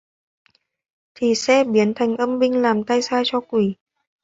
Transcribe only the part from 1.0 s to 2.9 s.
Thì sẽ biến thành âm binh làm